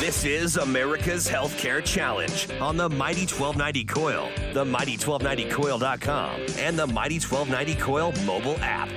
This 0.00 0.24
is 0.24 0.56
America's 0.56 1.28
Healthcare 1.28 1.84
Challenge 1.84 2.48
on 2.58 2.78
the 2.78 2.88
Mighty 2.88 3.26
1290 3.26 3.84
KOIL, 3.84 4.54
the 4.54 4.64
Mighty1290KOIL.com, 4.64 6.40
and 6.56 6.78
the 6.78 6.86
Mighty 6.86 7.20
1290 7.20 7.74
KOIL 7.74 8.24
mobile 8.24 8.56
app. 8.62 8.88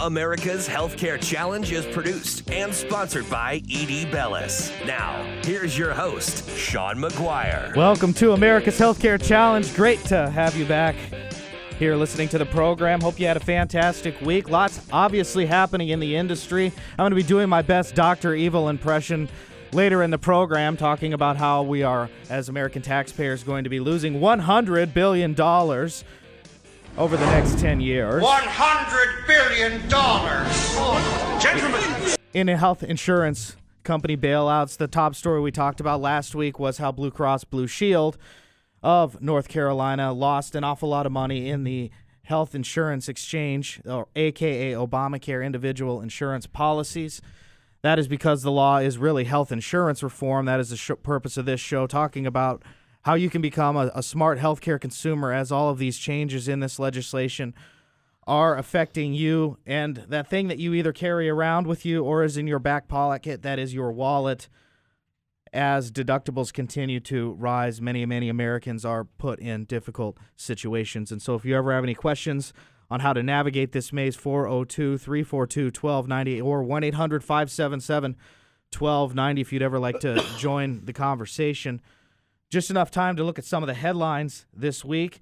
America's 0.00 0.68
Healthcare 0.68 1.22
Challenge 1.22 1.70
is 1.70 1.86
produced 1.86 2.50
and 2.50 2.74
sponsored 2.74 3.30
by 3.30 3.62
ED 3.72 4.10
Bellis. 4.10 4.72
Now, 4.86 5.22
here's 5.44 5.78
your 5.78 5.94
host, 5.94 6.50
Sean 6.56 6.96
McGuire. 6.96 7.76
Welcome 7.76 8.12
to 8.14 8.32
America's 8.32 8.76
Healthcare 8.76 9.22
Challenge. 9.22 9.72
Great 9.76 10.00
to 10.06 10.30
have 10.30 10.56
you 10.56 10.64
back 10.64 10.96
here 11.78 11.94
listening 11.94 12.28
to 12.28 12.38
the 12.38 12.46
program. 12.46 13.00
Hope 13.00 13.20
you 13.20 13.26
had 13.26 13.38
a 13.38 13.40
fantastic 13.40 14.20
week. 14.20 14.50
Lots 14.50 14.86
obviously 14.92 15.46
happening 15.46 15.90
in 15.90 16.00
the 16.00 16.16
industry. 16.16 16.72
I'm 16.90 17.04
going 17.04 17.10
to 17.12 17.16
be 17.16 17.22
doing 17.22 17.48
my 17.48 17.62
best 17.62 17.94
Dr. 17.94 18.34
Evil 18.34 18.68
impression 18.68 19.30
later 19.72 20.02
in 20.02 20.10
the 20.10 20.18
program, 20.18 20.76
talking 20.76 21.12
about 21.12 21.36
how 21.36 21.62
we 21.62 21.82
are, 21.82 22.10
as 22.28 22.48
American 22.48 22.82
taxpayers, 22.82 23.42
going 23.44 23.64
to 23.64 23.70
be 23.70 23.80
losing 23.80 24.20
$100 24.20 24.94
billion 24.94 25.40
over 25.40 27.16
the 27.16 27.26
next 27.26 27.58
10 27.58 27.80
years. 27.80 28.22
$100 28.22 29.26
billion. 29.26 29.80
Oh, 29.92 31.38
gentlemen. 31.40 32.16
In 32.32 32.48
health 32.48 32.82
insurance 32.82 33.56
company 33.82 34.16
bailouts, 34.16 34.76
the 34.76 34.86
top 34.86 35.14
story 35.14 35.40
we 35.40 35.50
talked 35.50 35.80
about 35.80 36.00
last 36.00 36.34
week 36.34 36.58
was 36.58 36.78
how 36.78 36.92
Blue 36.92 37.10
Cross 37.10 37.44
Blue 37.44 37.66
Shield 37.66 38.18
of 38.82 39.20
North 39.20 39.48
Carolina 39.48 40.12
lost 40.12 40.54
an 40.54 40.64
awful 40.64 40.88
lot 40.88 41.06
of 41.06 41.12
money 41.12 41.48
in 41.48 41.64
the 41.64 41.90
health 42.24 42.54
insurance 42.54 43.08
exchange, 43.08 43.80
or 43.84 44.06
AKA 44.14 44.72
Obamacare 44.72 45.44
individual 45.44 46.00
insurance 46.00 46.46
policies. 46.46 47.20
That 47.82 47.98
is 47.98 48.08
because 48.08 48.42
the 48.42 48.50
law 48.50 48.78
is 48.78 48.98
really 48.98 49.24
health 49.24 49.50
insurance 49.50 50.02
reform. 50.02 50.46
That 50.46 50.60
is 50.60 50.70
the 50.70 50.76
sh- 50.76 50.90
purpose 51.02 51.36
of 51.36 51.46
this 51.46 51.60
show, 51.60 51.86
talking 51.86 52.26
about 52.26 52.62
how 53.02 53.14
you 53.14 53.30
can 53.30 53.40
become 53.40 53.76
a, 53.76 53.90
a 53.94 54.02
smart 54.02 54.38
healthcare 54.38 54.80
consumer 54.80 55.32
as 55.32 55.50
all 55.50 55.70
of 55.70 55.78
these 55.78 55.96
changes 55.98 56.48
in 56.48 56.60
this 56.60 56.78
legislation 56.78 57.54
are 58.26 58.56
affecting 58.56 59.14
you. 59.14 59.56
And 59.66 59.96
that 60.08 60.28
thing 60.28 60.48
that 60.48 60.58
you 60.58 60.74
either 60.74 60.92
carry 60.92 61.28
around 61.28 61.66
with 61.66 61.86
you 61.86 62.04
or 62.04 62.22
is 62.22 62.36
in 62.36 62.46
your 62.46 62.58
back 62.58 62.86
pocket, 62.86 63.42
that 63.42 63.58
is 63.58 63.72
your 63.74 63.92
wallet. 63.92 64.48
As 65.52 65.90
deductibles 65.90 66.52
continue 66.52 67.00
to 67.00 67.32
rise, 67.32 67.80
many, 67.80 68.06
many 68.06 68.28
Americans 68.28 68.84
are 68.84 69.02
put 69.04 69.40
in 69.40 69.64
difficult 69.64 70.16
situations. 70.36 71.10
And 71.10 71.20
so, 71.20 71.34
if 71.34 71.44
you 71.44 71.56
ever 71.56 71.72
have 71.72 71.82
any 71.82 71.94
questions, 71.94 72.52
on 72.90 73.00
how 73.00 73.12
to 73.12 73.22
navigate 73.22 73.72
this 73.72 73.92
maze 73.92 74.16
402 74.16 74.98
342 74.98 75.66
1290 75.66 76.40
or 76.40 76.62
1 76.62 76.84
800 76.84 77.24
577 77.24 78.16
1290 78.76 79.40
if 79.40 79.52
you'd 79.52 79.62
ever 79.62 79.78
like 79.78 80.00
to 80.00 80.24
join 80.38 80.84
the 80.84 80.92
conversation. 80.92 81.80
Just 82.50 82.70
enough 82.70 82.90
time 82.90 83.16
to 83.16 83.24
look 83.24 83.38
at 83.38 83.44
some 83.44 83.62
of 83.62 83.68
the 83.68 83.74
headlines 83.74 84.46
this 84.52 84.84
week. 84.84 85.20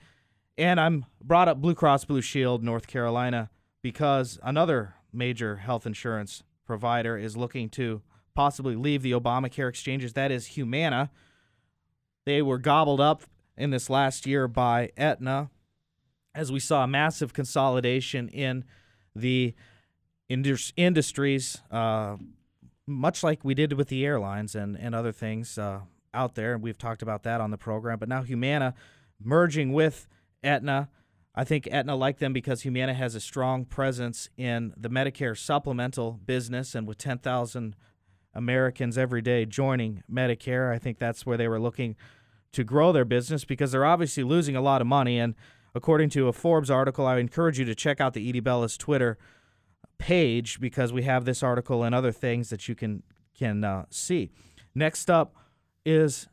And 0.57 0.81
I'm 0.81 1.05
brought 1.23 1.49
up 1.49 1.61
Blue 1.61 1.75
Cross 1.75 2.07
Blue 2.07 2.23
Shield, 2.23 2.65
North 2.65 2.87
Carolina, 2.87 3.51
because 3.83 4.39
another 4.43 4.95
major 5.13 5.57
health 5.57 5.87
insurance 5.87 6.43
provider 6.67 7.17
is 7.17 7.37
looking 7.37 7.69
to 7.71 8.03
possibly 8.35 8.75
leave 8.75 9.03
the 9.03 9.13
Obamacare 9.13 9.69
exchanges. 9.69 10.15
That 10.15 10.31
is 10.31 10.47
Humana. 10.47 11.11
They 12.25 12.43
were 12.43 12.59
gobbled 12.59 13.01
up 13.01 13.23
in 13.57 13.71
this 13.71 13.89
last 13.89 14.27
year 14.27 14.49
by 14.49 14.91
Aetna, 14.97 15.51
as 16.35 16.53
we 16.53 16.61
saw 16.61 16.85
a 16.85 16.87
massive 16.87 17.33
consolidation 17.33 18.29
in 18.29 18.65
the 19.15 19.55
indus- 20.29 20.73
industries, 20.77 21.59
uh, 21.71 22.17
much 22.87 23.23
like 23.23 23.45
we 23.45 23.55
did 23.55 23.73
with 23.75 23.89
the 23.89 24.05
airlines 24.05 24.55
and, 24.55 24.77
and 24.79 24.95
other 24.95 25.13
things 25.13 25.59
uh, 25.59 25.81
out 26.15 26.35
there. 26.35 26.55
And 26.55 26.63
we've 26.63 26.79
talked 26.79 27.03
about 27.03 27.23
that 27.25 27.41
on 27.41 27.51
the 27.51 27.59
program. 27.59 27.99
But 27.99 28.09
now 28.09 28.23
Humana 28.23 28.75
merging 29.23 29.73
with 29.73 30.07
Aetna. 30.43 30.89
I 31.35 31.45
think 31.45 31.69
Aetna 31.71 31.95
liked 31.95 32.21
them 32.21 32.33
because 32.33 32.63
Humana 32.63 32.95
has 32.95 33.15
a 33.15 33.21
strong 33.21 33.65
presence 33.65 34.29
in 34.37 34.73
the 34.77 34.89
Medicare 34.89 35.37
supplemental 35.37 36.13
business. 36.13 36.75
And 36.75 36.87
with 36.87 36.99
10,000 36.99 37.77
Americans 38.35 38.99
every 38.99 39.23
day 39.23 39.45
joining 39.45 40.03
Medicare, 40.11 40.73
I 40.73 40.79
think 40.79 40.99
that's 40.99 41.25
where 41.27 41.37
they 41.37 41.49
were 41.49 41.61
looking 41.61 41.97
to 42.53 42.65
grow 42.65 42.93
their 42.93 43.05
business 43.05 43.45
because 43.45 43.73
they're 43.73 43.85
obviously 43.85 44.23
losing 44.23 44.57
a 44.57 44.61
lot 44.61 44.81
of 44.81 44.87
money. 44.87 45.19
And 45.19 45.35
according 45.79 46.11
to 46.11 46.27
a 46.27 46.33
Forbes 46.33 46.71
article. 46.71 47.07
I 47.07 47.19
encourage 47.19 47.57
you 47.61 47.65
to 47.65 47.75
check 47.75 48.01
out 48.01 48.13
the 48.13 48.29
Edie 48.29 48.41
Bellis 48.41 48.77
Twitter 48.77 49.17
page 49.97 50.59
because 50.61 50.93
we 50.93 51.05
have 51.05 51.25
this 51.25 51.41
article 51.41 51.85
and 51.85 51.95
other 51.95 52.11
things 52.11 52.51
that 52.51 52.69
you 52.69 52.75
can 52.75 53.05
can 53.39 53.63
uh, 53.63 53.85
see. 53.89 54.31
Next 54.75 55.09
up 55.09 55.37
is 55.87 56.27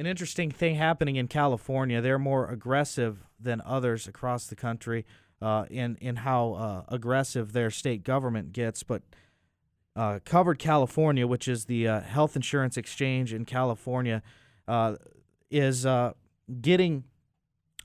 an 0.00 0.06
interesting 0.06 0.50
thing 0.50 0.74
happening 0.74 1.14
in 1.14 1.28
California. 1.28 2.00
They're 2.00 2.18
more 2.18 2.50
aggressive 2.50 3.24
than 3.38 3.62
others 3.64 4.08
across 4.08 4.48
the 4.48 4.56
country 4.56 5.06
uh, 5.40 5.66
in 5.70 5.96
in 6.00 6.16
how 6.16 6.54
uh, 6.54 6.82
aggressive 6.88 7.52
their 7.52 7.70
state 7.70 8.02
government 8.04 8.52
gets, 8.52 8.82
but. 8.82 9.02
Uh, 9.98 10.18
covered 10.26 10.58
California, 10.58 11.26
which 11.26 11.48
is 11.48 11.64
the 11.64 11.88
uh, 11.88 12.00
health 12.02 12.36
insurance 12.36 12.76
exchange 12.76 13.32
in 13.32 13.46
California, 13.46 14.22
uh, 14.68 14.94
is 15.50 15.86
getting 16.60 17.04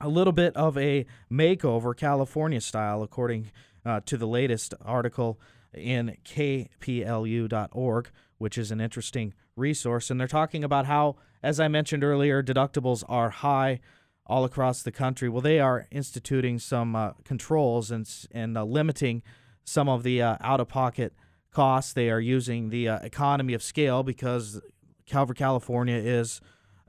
a 0.01 0.09
little 0.09 0.33
bit 0.33 0.55
of 0.55 0.77
a 0.77 1.05
makeover, 1.31 1.95
California 1.95 2.61
style, 2.61 3.03
according 3.03 3.51
uh, 3.85 4.01
to 4.05 4.17
the 4.17 4.27
latest 4.27 4.73
article 4.83 5.39
in 5.73 6.17
kplu.org, 6.25 8.09
which 8.37 8.57
is 8.57 8.71
an 8.71 8.81
interesting 8.81 9.33
resource. 9.55 10.09
And 10.09 10.19
they're 10.19 10.27
talking 10.27 10.63
about 10.63 10.85
how, 10.85 11.15
as 11.41 11.59
I 11.59 11.67
mentioned 11.67 12.03
earlier, 12.03 12.43
deductibles 12.43 13.03
are 13.07 13.29
high 13.29 13.79
all 14.25 14.43
across 14.43 14.83
the 14.83 14.91
country. 14.91 15.29
Well, 15.29 15.41
they 15.41 15.59
are 15.59 15.87
instituting 15.91 16.59
some 16.59 16.95
uh, 16.95 17.11
controls 17.23 17.91
and, 17.91 18.09
and 18.31 18.57
uh, 18.57 18.63
limiting 18.63 19.23
some 19.63 19.89
of 19.89 20.03
the 20.03 20.21
uh, 20.21 20.37
out 20.41 20.59
of 20.59 20.67
pocket 20.67 21.13
costs. 21.51 21.93
They 21.93 22.09
are 22.09 22.19
using 22.19 22.69
the 22.69 22.89
uh, 22.89 22.99
economy 22.99 23.53
of 23.53 23.63
scale 23.63 24.03
because 24.03 24.61
Covered, 25.09 25.37
California 25.37 25.95
is 25.95 26.39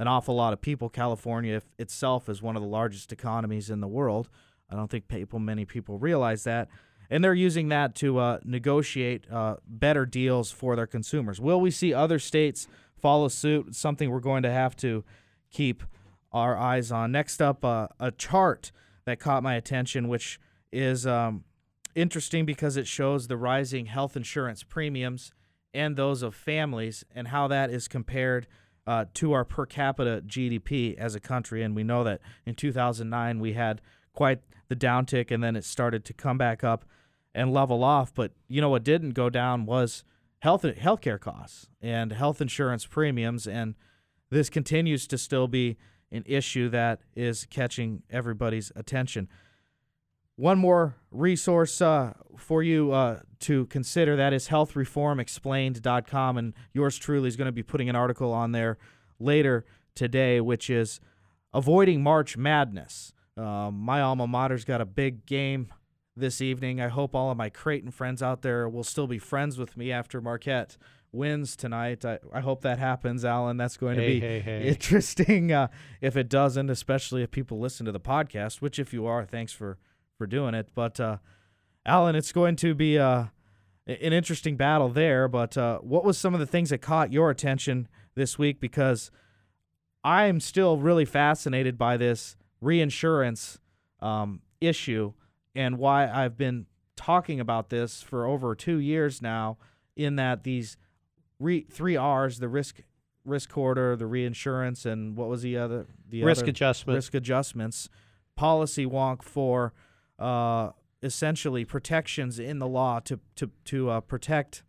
an 0.02 0.08
awful 0.08 0.34
lot 0.34 0.52
of 0.52 0.60
people. 0.60 0.88
California 0.88 1.62
itself 1.78 2.28
is 2.28 2.42
one 2.42 2.56
of 2.56 2.62
the 2.62 2.68
largest 2.68 3.12
economies 3.12 3.70
in 3.70 3.80
the 3.80 3.86
world. 3.86 4.28
I 4.68 4.74
don't 4.74 4.90
think 4.90 5.06
people, 5.06 5.38
many 5.38 5.64
people 5.64 5.96
realize 5.96 6.42
that. 6.42 6.68
And 7.08 7.22
they're 7.22 7.32
using 7.34 7.68
that 7.68 7.94
to 7.96 8.18
uh, 8.18 8.38
negotiate 8.42 9.30
uh, 9.30 9.58
better 9.64 10.04
deals 10.04 10.50
for 10.50 10.74
their 10.74 10.88
consumers. 10.88 11.40
Will 11.40 11.60
we 11.60 11.70
see 11.70 11.94
other 11.94 12.18
states 12.18 12.66
follow 13.00 13.28
suit? 13.28 13.76
Something 13.76 14.10
we're 14.10 14.18
going 14.18 14.42
to 14.42 14.50
have 14.50 14.74
to 14.78 15.04
keep 15.52 15.84
our 16.32 16.58
eyes 16.58 16.90
on. 16.90 17.12
Next 17.12 17.40
up, 17.40 17.64
uh, 17.64 17.86
a 18.00 18.10
chart 18.10 18.72
that 19.04 19.20
caught 19.20 19.44
my 19.44 19.54
attention, 19.54 20.08
which 20.08 20.40
is 20.72 21.06
um, 21.06 21.44
interesting 21.94 22.44
because 22.44 22.76
it 22.76 22.88
shows 22.88 23.28
the 23.28 23.36
rising 23.36 23.86
health 23.86 24.16
insurance 24.16 24.64
premiums 24.64 25.32
and 25.72 25.94
those 25.94 26.22
of 26.22 26.34
families 26.34 27.04
and 27.14 27.28
how 27.28 27.46
that 27.46 27.70
is 27.70 27.86
compared– 27.86 28.48
uh, 28.86 29.04
to 29.14 29.32
our 29.32 29.44
per 29.44 29.66
capita 29.66 30.22
GDP 30.26 30.96
as 30.96 31.14
a 31.14 31.20
country. 31.20 31.62
And 31.62 31.74
we 31.74 31.84
know 31.84 32.04
that 32.04 32.20
in 32.44 32.54
2009 32.54 33.40
we 33.40 33.52
had 33.52 33.80
quite 34.12 34.40
the 34.68 34.76
downtick, 34.76 35.30
and 35.30 35.42
then 35.42 35.56
it 35.56 35.64
started 35.64 36.04
to 36.06 36.12
come 36.12 36.38
back 36.38 36.64
up 36.64 36.84
and 37.34 37.52
level 37.52 37.84
off. 37.84 38.14
But 38.14 38.32
you 38.48 38.60
know 38.60 38.70
what 38.70 38.84
didn't 38.84 39.12
go 39.12 39.30
down 39.30 39.66
was 39.66 40.04
health 40.40 40.62
healthcare 40.62 41.20
costs 41.20 41.68
and 41.80 42.12
health 42.12 42.40
insurance 42.40 42.86
premiums, 42.86 43.46
and 43.46 43.74
this 44.30 44.50
continues 44.50 45.06
to 45.08 45.18
still 45.18 45.46
be 45.46 45.76
an 46.10 46.24
issue 46.26 46.68
that 46.68 47.00
is 47.14 47.46
catching 47.46 48.02
everybody's 48.10 48.70
attention. 48.76 49.28
One 50.36 50.58
more 50.58 50.96
resource 51.10 51.80
uh, 51.80 52.14
for 52.42 52.62
you 52.62 52.92
uh, 52.92 53.20
to 53.40 53.66
consider 53.66 54.16
that 54.16 54.32
is 54.32 54.48
healthreformexplained.com. 54.48 56.38
And 56.38 56.54
yours 56.72 56.98
truly 56.98 57.28
is 57.28 57.36
going 57.36 57.46
to 57.46 57.52
be 57.52 57.62
putting 57.62 57.88
an 57.88 57.96
article 57.96 58.32
on 58.32 58.52
there 58.52 58.78
later 59.18 59.64
today, 59.94 60.40
which 60.40 60.68
is 60.70 61.00
avoiding 61.54 62.02
March 62.02 62.36
Madness. 62.36 63.12
Uh, 63.36 63.70
my 63.70 64.00
alma 64.00 64.26
mater's 64.26 64.64
got 64.64 64.80
a 64.80 64.84
big 64.86 65.24
game 65.26 65.72
this 66.16 66.40
evening. 66.40 66.80
I 66.80 66.88
hope 66.88 67.14
all 67.14 67.30
of 67.30 67.36
my 67.36 67.48
Creighton 67.48 67.90
friends 67.90 68.22
out 68.22 68.42
there 68.42 68.68
will 68.68 68.84
still 68.84 69.06
be 69.06 69.18
friends 69.18 69.58
with 69.58 69.76
me 69.76 69.90
after 69.90 70.20
Marquette 70.20 70.76
wins 71.12 71.56
tonight. 71.56 72.04
I, 72.04 72.18
I 72.32 72.40
hope 72.40 72.62
that 72.62 72.78
happens, 72.78 73.24
Alan. 73.24 73.56
That's 73.56 73.76
going 73.76 73.96
to 73.96 74.02
Hey, 74.02 74.14
be 74.14 74.20
hey, 74.20 74.40
hey. 74.40 74.62
interesting. 74.68 75.52
Uh, 75.52 75.68
if 76.00 76.16
it 76.16 76.28
doesn't, 76.28 76.68
especially 76.70 77.22
if 77.22 77.30
people 77.30 77.58
listen 77.58 77.86
to 77.86 77.92
the 77.92 78.00
podcast, 78.00 78.60
which 78.60 78.78
if 78.78 78.92
you 78.92 79.06
are, 79.06 79.24
thanks 79.24 79.52
for 79.52 79.78
for 80.18 80.26
doing 80.26 80.54
it. 80.54 80.68
But 80.74 81.00
uh, 81.00 81.16
Alan, 81.84 82.14
it's 82.14 82.32
going 82.32 82.56
to 82.56 82.74
be 82.74 82.98
uh, 82.98 83.24
a- 83.86 84.04
an 84.06 84.12
interesting 84.12 84.56
battle 84.56 84.88
there. 84.88 85.28
But 85.28 85.56
uh, 85.56 85.78
what 85.78 86.04
was 86.04 86.18
some 86.18 86.34
of 86.34 86.40
the 86.40 86.46
things 86.46 86.70
that 86.70 86.78
caught 86.78 87.12
your 87.12 87.30
attention 87.30 87.88
this 88.14 88.38
week? 88.38 88.60
Because 88.60 89.10
I'm 90.04 90.40
still 90.40 90.78
really 90.78 91.04
fascinated 91.04 91.78
by 91.78 91.96
this 91.96 92.36
reinsurance 92.60 93.58
um, 94.00 94.40
issue 94.60 95.12
and 95.54 95.78
why 95.78 96.08
I've 96.10 96.36
been 96.36 96.66
talking 96.96 97.40
about 97.40 97.68
this 97.70 98.02
for 98.02 98.26
over 98.26 98.54
two 98.54 98.78
years 98.78 99.20
now. 99.22 99.58
In 99.94 100.16
that 100.16 100.42
these 100.42 100.78
re- 101.38 101.66
three 101.70 101.96
R's, 101.98 102.38
the 102.38 102.48
risk 102.48 102.80
risk 103.26 103.50
corridor, 103.50 103.94
the 103.94 104.06
reinsurance, 104.06 104.86
and 104.86 105.14
what 105.16 105.28
was 105.28 105.42
the 105.42 105.56
other 105.58 105.84
the 106.08 106.24
Risk 106.24 106.44
other- 106.44 106.50
adjustment. 106.50 106.94
risk 106.96 107.12
adjustments, 107.14 107.90
policy 108.34 108.86
wonk 108.86 109.22
for 109.22 109.74
uh, 110.18 110.70
essentially 111.02 111.64
protections 111.64 112.38
in 112.38 112.58
the 112.58 112.66
law 112.66 113.00
to 113.00 113.18
to 113.36 113.50
to 113.64 113.90
uh, 113.90 114.00
protect 114.00 114.62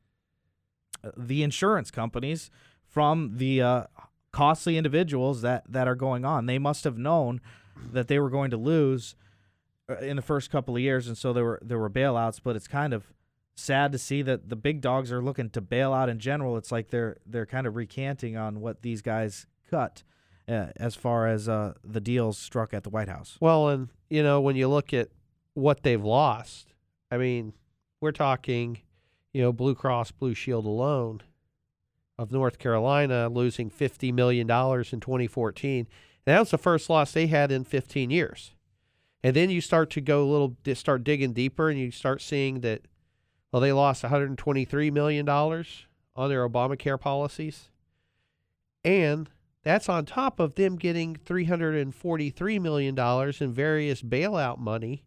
uh, 1.03 1.11
the 1.15 1.43
insurance 1.43 1.91
companies 1.91 2.49
from 2.85 3.37
the 3.37 3.61
uh, 3.61 3.83
costly 4.31 4.77
individuals 4.77 5.41
that 5.41 5.63
that 5.71 5.87
are 5.87 5.95
going 5.95 6.25
on. 6.25 6.45
They 6.45 6.59
must 6.59 6.83
have 6.83 6.97
known 6.97 7.41
that 7.91 8.07
they 8.07 8.19
were 8.19 8.29
going 8.29 8.51
to 8.51 8.57
lose 8.57 9.15
uh, 9.89 9.97
in 9.97 10.15
the 10.15 10.21
first 10.21 10.49
couple 10.49 10.75
of 10.75 10.81
years, 10.81 11.07
and 11.07 11.17
so 11.17 11.33
there 11.33 11.43
were 11.43 11.59
there 11.61 11.79
were 11.79 11.89
bailouts. 11.89 12.39
But 12.43 12.55
it's 12.55 12.67
kind 12.67 12.93
of 12.93 13.13
sad 13.55 13.91
to 13.91 13.97
see 13.97 14.21
that 14.23 14.49
the 14.49 14.55
big 14.55 14.81
dogs 14.81 15.11
are 15.11 15.21
looking 15.21 15.49
to 15.51 15.61
bail 15.61 15.93
out 15.93 16.09
in 16.09 16.19
general. 16.19 16.57
It's 16.57 16.71
like 16.71 16.89
they're 16.89 17.17
they're 17.25 17.45
kind 17.45 17.67
of 17.67 17.75
recanting 17.75 18.35
on 18.35 18.59
what 18.59 18.81
these 18.81 19.01
guys 19.01 19.47
cut 19.69 20.03
uh, 20.47 20.67
as 20.75 20.95
far 20.95 21.27
as 21.27 21.47
uh, 21.47 21.73
the 21.83 22.01
deals 22.01 22.37
struck 22.37 22.73
at 22.73 22.83
the 22.83 22.89
White 22.89 23.09
House. 23.09 23.37
Well, 23.39 23.69
and 23.69 23.89
you 24.09 24.23
know 24.23 24.41
when 24.41 24.55
you 24.55 24.67
look 24.67 24.93
at 24.93 25.09
what 25.53 25.83
they've 25.83 26.03
lost, 26.03 26.73
I 27.11 27.17
mean, 27.17 27.53
we're 28.01 28.11
talking, 28.11 28.79
you 29.33 29.41
know, 29.41 29.53
Blue 29.53 29.75
Cross 29.75 30.11
Blue 30.11 30.33
Shield 30.33 30.65
alone 30.65 31.21
of 32.17 32.31
North 32.31 32.59
Carolina 32.59 33.29
losing 33.29 33.69
fifty 33.69 34.11
million 34.11 34.47
dollars 34.47 34.93
in 34.93 34.99
2014. 34.99 35.87
And 36.25 36.35
that 36.35 36.39
was 36.39 36.51
the 36.51 36.57
first 36.57 36.89
loss 36.89 37.11
they 37.11 37.27
had 37.27 37.51
in 37.51 37.65
15 37.65 38.09
years. 38.09 38.53
And 39.23 39.35
then 39.35 39.49
you 39.49 39.61
start 39.61 39.89
to 39.91 40.01
go 40.01 40.23
a 40.23 40.29
little, 40.29 40.55
start 40.75 41.03
digging 41.03 41.33
deeper, 41.33 41.69
and 41.69 41.79
you 41.79 41.91
start 41.91 42.21
seeing 42.21 42.61
that, 42.61 42.81
well, 43.51 43.61
they 43.61 43.71
lost 43.71 44.03
123 44.03 44.91
million 44.91 45.25
dollars 45.25 45.85
on 46.15 46.29
their 46.29 46.47
Obamacare 46.47 46.99
policies, 46.99 47.69
and 48.83 49.29
that's 49.63 49.87
on 49.87 50.05
top 50.05 50.39
of 50.39 50.55
them 50.55 50.75
getting 50.75 51.15
$343 51.15 52.61
million 52.61 52.99
in 53.39 53.53
various 53.53 54.01
bailout 54.01 54.59
money 54.59 55.05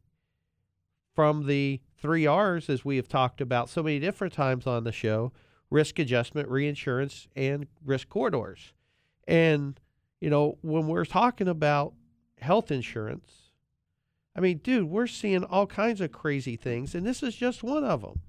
from 1.16 1.46
the 1.46 1.80
three 1.98 2.26
R's, 2.26 2.68
as 2.68 2.84
we 2.84 2.96
have 2.96 3.08
talked 3.08 3.40
about 3.40 3.70
so 3.70 3.82
many 3.82 3.98
different 3.98 4.34
times 4.34 4.66
on 4.66 4.84
the 4.84 4.92
show 4.92 5.32
risk 5.68 5.98
adjustment, 5.98 6.48
reinsurance, 6.48 7.26
and 7.34 7.66
risk 7.84 8.08
corridors. 8.08 8.72
And, 9.26 9.80
you 10.20 10.30
know, 10.30 10.58
when 10.62 10.86
we're 10.86 11.04
talking 11.04 11.48
about 11.48 11.94
health 12.40 12.70
insurance, 12.70 13.50
I 14.36 14.40
mean, 14.40 14.58
dude, 14.58 14.84
we're 14.84 15.08
seeing 15.08 15.42
all 15.42 15.66
kinds 15.66 16.00
of 16.00 16.12
crazy 16.12 16.54
things, 16.54 16.94
and 16.94 17.04
this 17.04 17.20
is 17.20 17.34
just 17.34 17.64
one 17.64 17.82
of 17.82 18.02
them. 18.02 18.20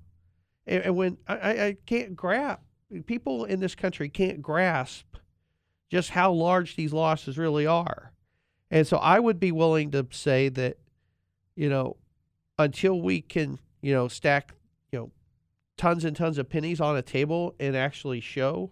And, 0.66 0.84
and 0.86 0.96
when 0.96 1.18
I, 1.28 1.36
I, 1.36 1.78
can't 1.86 2.16
grasp, 2.16 2.62
people 3.06 3.46
in 3.46 3.60
this 3.60 3.76
country 3.76 4.10
can't 4.10 4.42
grasp 4.42 5.06
just 5.92 6.10
how 6.10 6.32
large 6.32 6.76
these 6.76 6.94
losses 6.94 7.38
really 7.38 7.68
are. 7.68 8.14
And 8.72 8.88
so 8.88 8.98
I 8.98 9.20
would 9.20 9.40
be 9.40 9.52
willing 9.52 9.92
to 9.92 10.08
say 10.12 10.50
that, 10.50 10.78
you 11.56 11.70
know, 11.70 11.98
until 12.60 13.02
we 13.02 13.22
can, 13.22 13.60
you 13.82 13.94
know, 13.94 14.08
stack, 14.08 14.54
you 14.92 15.00
know, 15.00 15.12
tons 15.78 16.04
and 16.06 16.16
tons 16.16 16.38
of 16.38 16.50
pennies 16.50 16.82
on 16.82 16.98
a 16.98 17.02
table 17.02 17.56
and 17.60 17.76
actually 17.76 18.20
show 18.20 18.72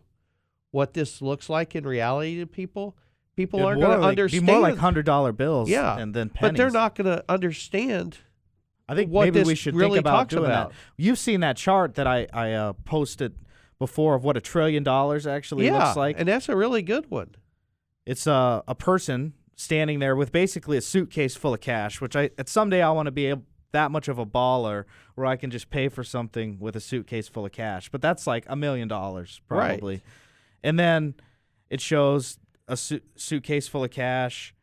what 0.72 0.94
this 0.94 1.22
looks 1.22 1.50
like 1.50 1.76
in 1.76 1.86
reality 1.86 2.40
to 2.40 2.46
people, 2.48 2.98
people 3.36 3.60
It'd 3.60 3.68
aren't 3.68 3.82
going 3.82 4.00
to 4.00 4.06
understand. 4.06 4.46
Be 4.46 4.52
more 4.52 4.62
like 4.62 4.78
hundred 4.78 5.06
dollar 5.06 5.32
bills, 5.32 5.70
Yeah, 5.70 5.98
and 5.98 6.14
then 6.14 6.32
but 6.40 6.56
they're 6.56 6.70
not 6.70 6.96
going 6.96 7.06
to 7.06 7.24
understand. 7.30 8.18
I 8.88 8.94
think 8.94 9.12
maybe 9.12 9.42
we 9.44 9.56
should 9.56 9.76
really 9.76 9.98
think 9.98 10.02
about 10.02 10.30
doing 10.30 10.46
about. 10.46 10.70
that. 10.70 10.76
You've 10.98 11.18
seen 11.18 11.40
that 11.40 11.58
chart 11.58 11.96
that 11.96 12.08
I 12.08 12.28
I 12.34 12.52
uh, 12.54 12.74
posted 12.74 13.36
before 13.80 14.16
of 14.16 14.24
what 14.24 14.38
a 14.38 14.42
trillion 14.42 14.84
dollars 14.84 15.26
actually 15.26 15.66
yeah, 15.66 15.86
looks 15.86 15.98
like. 15.98 16.20
and 16.20 16.28
that's 16.28 16.50
a 16.50 16.56
really 16.56 16.82
good 16.82 17.10
one. 17.10 17.36
It's 18.06 18.28
a 18.28 18.64
a 18.68 18.76
person 18.76 19.34
standing 19.56 20.00
there 20.00 20.16
with 20.16 20.32
basically 20.32 20.78
a 20.78 20.82
suitcase 20.82 21.36
full 21.36 21.54
of 21.54 21.62
cash, 21.62 22.02
which 22.02 22.16
I 22.16 22.32
at 22.38 22.50
someday 22.50 22.82
I 22.82 22.92
want 22.92 23.08
to 23.08 23.12
be 23.12 23.28
able, 23.28 23.44
that 23.72 23.92
much 23.92 24.08
of 24.08 24.18
a 24.18 24.26
baller 24.26 24.86
where 25.16 25.26
I 25.26 25.36
can 25.36 25.52
just 25.52 25.70
pay 25.70 25.90
for 25.90 26.04
something 26.04 26.60
with 26.60 26.76
a 26.76 26.80
suitcase 26.80 27.28
full 27.28 27.46
of 27.46 27.52
cash. 27.52 27.90
But 27.90 28.02
that's 28.02 28.26
like 28.26 28.46
a 28.48 28.56
million 28.56 28.88
dollars 28.88 29.42
probably. 29.48 29.96
Right. 29.96 30.04
And 30.64 30.80
then 30.80 31.16
it 31.70 31.82
shows 31.82 32.40
a 32.68 32.78
su- 32.78 33.02
suitcase 33.16 33.68
full 33.68 33.84
of 33.84 33.92
cash 33.92 34.54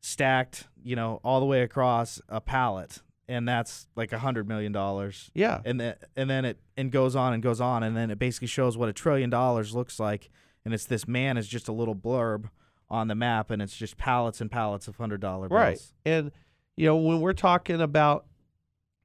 stacked, 0.00 0.68
you 0.82 0.96
know, 0.96 1.20
all 1.22 1.40
the 1.40 1.46
way 1.46 1.62
across 1.62 2.20
a 2.28 2.40
pallet, 2.40 3.02
and 3.28 3.46
that's 3.46 3.88
like 3.96 4.12
a 4.12 4.18
hundred 4.18 4.48
million 4.48 4.72
dollars. 4.72 5.30
Yeah. 5.34 5.60
And 5.64 5.80
then 5.80 5.94
and 6.16 6.28
then 6.28 6.44
it 6.44 6.58
and 6.76 6.90
goes 6.90 7.14
on 7.14 7.32
and 7.32 7.42
goes 7.42 7.60
on, 7.60 7.82
and 7.82 7.96
then 7.96 8.10
it 8.10 8.18
basically 8.18 8.48
shows 8.48 8.76
what 8.76 8.88
a 8.88 8.92
trillion 8.92 9.30
dollars 9.30 9.74
looks 9.74 10.00
like, 10.00 10.30
and 10.64 10.74
it's 10.74 10.86
this 10.86 11.06
man 11.06 11.36
is 11.36 11.46
just 11.46 11.68
a 11.68 11.72
little 11.72 11.94
blurb 11.94 12.50
on 12.88 13.08
the 13.08 13.14
map, 13.14 13.50
and 13.50 13.62
it's 13.62 13.76
just 13.76 13.96
pallets 13.96 14.40
and 14.40 14.50
pallets 14.50 14.88
of 14.88 14.96
hundred 14.96 15.20
dollar 15.20 15.48
bills. 15.48 15.60
Right. 15.60 15.80
And 16.04 16.32
you 16.80 16.86
know, 16.86 16.96
when 16.96 17.20
we're 17.20 17.34
talking 17.34 17.82
about 17.82 18.24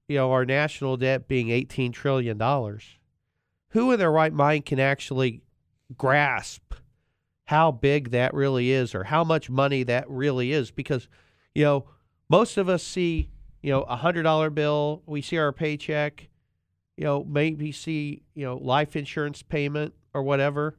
you 0.07 0.15
know, 0.15 0.31
our 0.31 0.45
national 0.45 0.95
debt 0.95 1.27
being 1.27 1.49
18 1.49 1.91
trillion 1.91 2.37
dollars, 2.37 2.99
who 3.71 3.91
in 3.91 3.99
their 3.99 4.13
right 4.13 4.31
mind 4.31 4.65
can 4.65 4.79
actually 4.79 5.41
grasp 5.97 6.75
how 7.45 7.71
big 7.71 8.11
that 8.11 8.33
really 8.33 8.71
is 8.71 8.95
or 8.95 9.03
how 9.03 9.25
much 9.25 9.49
money 9.49 9.83
that 9.83 10.09
really 10.09 10.53
is 10.53 10.71
because 10.71 11.09
you 11.53 11.65
know, 11.65 11.85
most 12.29 12.55
of 12.55 12.69
us 12.69 12.81
see, 12.81 13.29
you 13.61 13.71
know, 13.71 13.81
a 13.81 13.97
$100 13.97 14.55
bill, 14.55 15.03
we 15.05 15.21
see 15.21 15.37
our 15.37 15.51
paycheck, 15.51 16.29
you 16.95 17.03
know, 17.03 17.25
maybe 17.25 17.73
see, 17.73 18.23
you 18.35 18.45
know, 18.45 18.55
life 18.55 18.95
insurance 18.95 19.43
payment 19.43 19.93
or 20.13 20.23
whatever. 20.23 20.77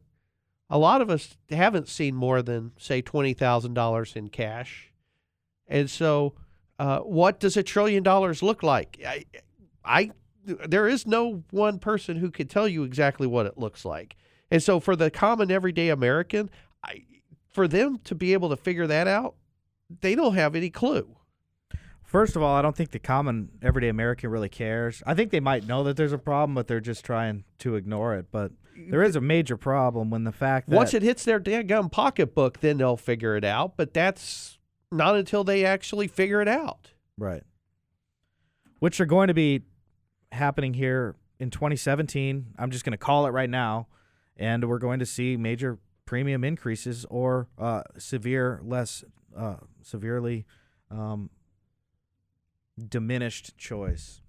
A 0.70 0.78
lot 0.78 1.02
of 1.02 1.10
us 1.10 1.36
haven't 1.50 1.88
seen 1.88 2.14
more 2.14 2.40
than 2.40 2.72
say 2.78 3.02
$20,000 3.02 4.16
in 4.16 4.28
cash. 4.30 4.92
And 5.68 5.90
so, 5.90 6.34
uh, 6.78 7.00
what 7.00 7.40
does 7.40 7.56
a 7.56 7.62
trillion 7.62 8.02
dollars 8.02 8.42
look 8.42 8.62
like? 8.62 9.00
I, 9.06 9.24
I, 9.84 10.10
there 10.44 10.86
is 10.86 11.06
no 11.06 11.42
one 11.50 11.78
person 11.78 12.16
who 12.16 12.30
could 12.30 12.50
tell 12.50 12.68
you 12.68 12.82
exactly 12.84 13.26
what 13.26 13.46
it 13.46 13.58
looks 13.58 13.84
like. 13.84 14.16
And 14.50 14.62
so, 14.62 14.78
for 14.78 14.94
the 14.94 15.10
common 15.10 15.50
everyday 15.50 15.88
American, 15.88 16.50
I, 16.84 17.04
for 17.48 17.66
them 17.66 17.98
to 18.04 18.14
be 18.14 18.32
able 18.32 18.50
to 18.50 18.56
figure 18.56 18.86
that 18.86 19.08
out, 19.08 19.34
they 20.00 20.14
don't 20.14 20.34
have 20.34 20.54
any 20.54 20.70
clue. 20.70 21.16
First 22.04 22.36
of 22.36 22.42
all, 22.42 22.54
I 22.54 22.62
don't 22.62 22.76
think 22.76 22.92
the 22.92 23.00
common 23.00 23.48
everyday 23.62 23.88
American 23.88 24.30
really 24.30 24.48
cares. 24.48 25.02
I 25.04 25.14
think 25.14 25.32
they 25.32 25.40
might 25.40 25.66
know 25.66 25.82
that 25.84 25.96
there's 25.96 26.12
a 26.12 26.18
problem, 26.18 26.54
but 26.54 26.68
they're 26.68 26.80
just 26.80 27.04
trying 27.04 27.44
to 27.58 27.74
ignore 27.74 28.14
it. 28.14 28.26
But 28.30 28.52
there 28.76 29.02
is 29.02 29.16
a 29.16 29.20
major 29.20 29.56
problem 29.56 30.10
when 30.10 30.22
the 30.22 30.32
fact 30.32 30.68
that 30.68 30.76
Once 30.76 30.94
it 30.94 31.02
hits 31.02 31.24
their 31.24 31.40
daggum 31.40 31.90
pocketbook, 31.90 32.60
then 32.60 32.78
they'll 32.78 32.96
figure 32.96 33.36
it 33.36 33.44
out. 33.44 33.76
But 33.76 33.92
that's 33.92 34.58
not 34.96 35.16
until 35.16 35.44
they 35.44 35.64
actually 35.64 36.08
figure 36.08 36.40
it 36.40 36.48
out. 36.48 36.90
Right. 37.16 37.42
Which 38.78 39.00
are 39.00 39.06
going 39.06 39.28
to 39.28 39.34
be 39.34 39.62
happening 40.32 40.74
here 40.74 41.16
in 41.38 41.50
2017. 41.50 42.54
I'm 42.58 42.70
just 42.70 42.84
going 42.84 42.92
to 42.92 42.98
call 42.98 43.26
it 43.26 43.30
right 43.30 43.50
now. 43.50 43.88
And 44.36 44.68
we're 44.68 44.78
going 44.78 44.98
to 44.98 45.06
see 45.06 45.36
major 45.36 45.78
premium 46.04 46.44
increases 46.44 47.06
or 47.08 47.48
uh, 47.58 47.82
severe, 47.98 48.60
less 48.62 49.04
uh, 49.36 49.56
severely 49.82 50.46
um, 50.90 51.30
diminished 52.88 53.56
choice, 53.56 54.20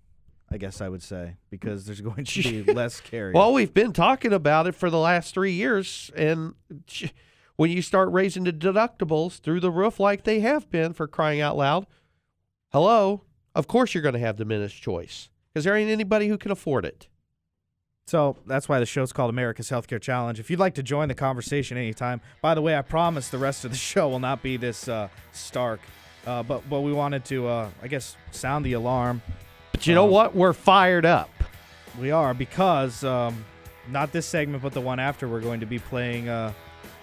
I 0.50 0.58
guess 0.58 0.82
I 0.82 0.90
would 0.90 1.04
say, 1.04 1.36
because 1.50 1.86
there's 1.86 2.02
going 2.02 2.26
to 2.26 2.64
be 2.64 2.74
less 2.74 3.00
carry. 3.02 3.34
Well, 3.34 3.54
we've 3.54 3.74
been 3.74 3.94
talking 3.94 4.34
about 4.34 4.68
it 4.68 4.76
for 4.76 4.90
the 4.90 4.98
last 4.98 5.34
three 5.34 5.54
years, 5.54 6.10
and 6.16 6.56
ch- 6.88 7.14
when 7.58 7.72
you 7.72 7.82
start 7.82 8.12
raising 8.12 8.44
the 8.46 8.54
deductibles 8.54 9.40
through 9.40 9.60
the 9.60 9.72
roof 9.72 10.00
like 10.00 10.24
they 10.24 10.40
have 10.40 10.70
been 10.70 10.94
for 10.94 11.08
crying 11.08 11.42
out 11.42 11.58
loud, 11.58 11.86
hello, 12.72 13.24
of 13.54 13.68
course 13.68 13.94
you're 13.94 14.04
going 14.04 14.14
to 14.14 14.20
have 14.20 14.38
diminished 14.38 14.82
choice 14.82 15.30
because 15.54 15.66
there 15.66 15.76
ain't 15.76 15.90
anybody 15.90 16.28
who 16.28 16.38
can 16.38 16.52
afford 16.52 16.86
it. 16.86 17.08
So 18.06 18.38
that's 18.46 18.70
why 18.70 18.80
the 18.80 18.86
show's 18.86 19.12
called 19.12 19.30
America's 19.30 19.70
Healthcare 19.70 20.00
Challenge. 20.00 20.40
If 20.40 20.50
you'd 20.50 20.60
like 20.60 20.76
to 20.76 20.84
join 20.84 21.10
the 21.10 21.14
conversation 21.14 21.78
anytime, 21.78 22.22
by 22.42 22.54
the 22.56 22.62
way, 22.62 22.78
I 22.78 22.82
promise 22.82 23.28
the 23.28 23.38
rest 23.38 23.66
of 23.66 23.72
the 23.72 23.78
show 23.92 24.08
will 24.08 24.20
not 24.20 24.42
be 24.42 24.56
this 24.56 24.88
uh, 24.88 25.10
stark. 25.34 25.82
Uh, 26.26 26.44
but 26.44 26.70
but 26.70 26.82
we 26.82 26.92
wanted 26.92 27.24
to, 27.26 27.48
uh, 27.48 27.70
I 27.82 27.88
guess, 27.88 28.16
sound 28.32 28.66
the 28.66 28.74
alarm. 28.74 29.22
But 29.72 29.88
you 29.88 29.96
know 29.96 30.06
Um, 30.06 30.12
what? 30.12 30.36
We're 30.36 30.54
fired 30.54 31.06
up. 31.06 31.30
We 32.00 32.12
are 32.12 32.34
because 32.34 33.04
um, 33.04 33.44
not 33.90 34.12
this 34.12 34.26
segment, 34.26 34.62
but 34.64 34.74
the 34.74 34.82
one 34.82 35.00
after, 35.00 35.28
we're 35.28 35.40
going 35.42 35.62
to 35.62 35.66
be 35.66 35.80
playing 35.80 36.28
uh, 36.30 36.52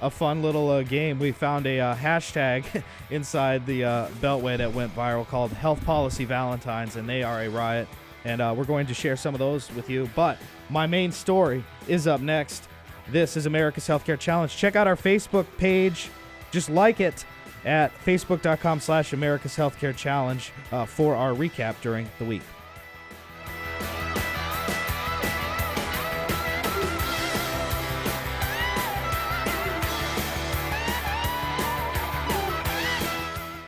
a 0.02 0.10
fun 0.10 0.42
little 0.42 0.68
uh, 0.70 0.82
game. 0.82 1.18
We 1.18 1.32
found 1.32 1.66
a 1.66 1.80
uh, 1.80 1.94
hashtag 1.94 2.84
inside 3.10 3.66
the 3.66 3.84
uh, 3.84 4.08
Beltway 4.20 4.58
that 4.58 4.72
went 4.72 4.94
viral 4.94 5.26
called 5.26 5.52
Health 5.52 5.84
Policy 5.84 6.24
Valentines, 6.24 6.96
and 6.96 7.08
they 7.08 7.22
are 7.22 7.42
a 7.42 7.48
riot. 7.48 7.88
And 8.24 8.40
uh, 8.40 8.54
we're 8.56 8.64
going 8.64 8.86
to 8.86 8.94
share 8.94 9.16
some 9.16 9.34
of 9.34 9.38
those 9.38 9.70
with 9.72 9.90
you. 9.90 10.08
But 10.14 10.38
my 10.70 10.86
main 10.86 11.12
story 11.12 11.64
is 11.88 12.06
up 12.06 12.20
next. 12.20 12.68
This 13.10 13.36
is 13.36 13.46
America's 13.46 13.84
Healthcare 13.84 14.18
Challenge. 14.18 14.54
Check 14.54 14.76
out 14.76 14.86
our 14.86 14.96
Facebook 14.96 15.46
page. 15.58 16.10
Just 16.50 16.70
like 16.70 17.00
it 17.00 17.24
at 17.64 17.92
facebook.com 18.04 18.80
slash 18.80 19.12
America's 19.12 19.56
Healthcare 19.56 19.94
Challenge 19.96 20.52
uh, 20.72 20.86
for 20.86 21.14
our 21.14 21.32
recap 21.32 21.80
during 21.80 22.08
the 22.18 22.24
week. 22.24 22.42